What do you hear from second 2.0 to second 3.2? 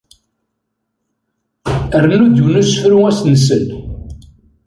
Rnu-d yiwen n usefru ad